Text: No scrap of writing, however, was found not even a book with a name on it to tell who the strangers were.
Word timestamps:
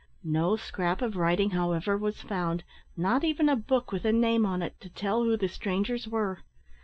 No 0.23 0.55
scrap 0.55 1.03
of 1.03 1.15
writing, 1.15 1.51
however, 1.51 1.95
was 1.95 2.23
found 2.23 2.63
not 2.97 3.23
even 3.23 3.47
a 3.47 3.55
book 3.55 3.91
with 3.91 4.03
a 4.03 4.11
name 4.11 4.47
on 4.47 4.63
it 4.63 4.79
to 4.81 4.89
tell 4.89 5.23
who 5.23 5.37
the 5.37 5.47
strangers 5.47 6.07
were. 6.07 6.39